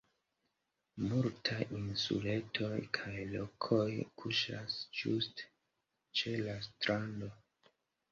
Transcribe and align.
Multaj 1.09 1.57
insuletoj 1.79 2.79
kaj 2.99 3.13
rokoj 3.33 3.83
kuŝas 4.23 4.79
ĝuste 5.01 5.47
ĉe 6.21 6.33
la 6.49 6.57
strando. 6.69 7.31